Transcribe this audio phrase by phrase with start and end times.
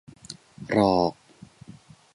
[0.73, 1.11] หรอก